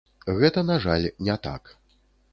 Гэта, 0.39 0.63
на 0.69 0.79
жаль, 0.85 1.05
не 1.29 1.37
так. 1.47 1.73